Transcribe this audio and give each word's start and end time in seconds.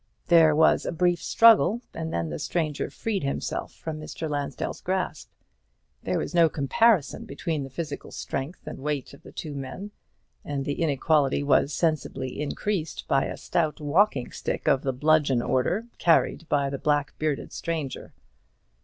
There 0.29 0.55
was 0.55 0.83
a 0.87 0.91
brief 0.91 1.21
struggle, 1.21 1.83
and 1.93 2.11
then 2.11 2.31
the 2.31 2.39
stranger 2.39 2.89
freed 2.89 3.21
himself 3.21 3.71
from 3.71 3.99
Mr. 4.01 4.27
Lansdell's 4.27 4.81
grasp. 4.81 5.29
There 6.01 6.17
was 6.17 6.33
no 6.33 6.49
comparison 6.49 7.25
between 7.25 7.61
the 7.63 7.69
physical 7.69 8.09
strength 8.11 8.65
and 8.65 8.79
weight 8.79 9.13
of 9.13 9.21
the 9.21 9.31
two 9.31 9.53
men; 9.53 9.91
and 10.43 10.65
the 10.65 10.81
inequality 10.81 11.43
was 11.43 11.71
sensibly 11.71 12.41
increased 12.41 13.07
by 13.07 13.25
a 13.25 13.37
stout 13.37 13.79
walking 13.79 14.31
stick 14.31 14.67
of 14.67 14.81
the 14.81 14.91
bludgeon 14.91 15.39
order 15.43 15.85
carried 15.99 16.49
by 16.49 16.71
the 16.71 16.79
black 16.79 17.13
bearded 17.19 17.53
stranger. 17.53 18.11